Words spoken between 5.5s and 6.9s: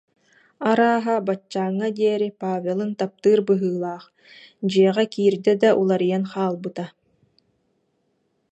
да уларыйан хаалбыта